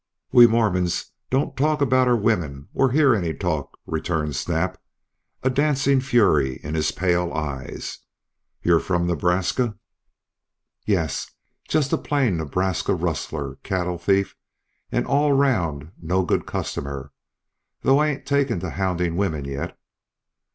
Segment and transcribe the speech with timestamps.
[0.31, 4.81] "We Mormons don't talk about our women or hear any talk," returned Snap,
[5.43, 7.99] a dancing fury in his pale eyes.
[8.63, 9.77] "You're from Nebraska?"
[10.87, 11.11] "Yep,
[11.69, 14.35] jest a plain Nebraska rustler, cattle thief,
[14.91, 17.11] an' all round no good customer,
[17.81, 19.77] though I ain't taken to houndin' women yet."